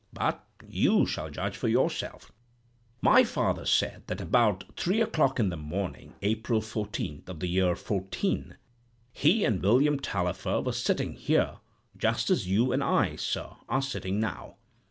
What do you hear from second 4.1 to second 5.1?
about three